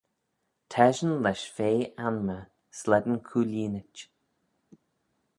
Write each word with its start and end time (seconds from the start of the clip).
T'eshyn 0.69 1.13
lesh 1.23 1.45
fea-anmey 1.55 2.43
slane 2.79 3.15
cooilleenit. 3.27 3.97